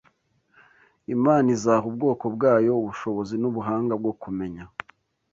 Imana 1.15 1.47
izaha 1.55 1.85
ubwoko 1.91 2.25
bwayo 2.35 2.71
ubushobozi 2.81 3.35
n’ubuhanga 3.41 3.93
bwo 4.01 4.13
kumenya 4.21 4.63